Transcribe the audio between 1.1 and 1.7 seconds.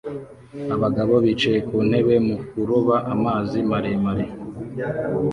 bicaye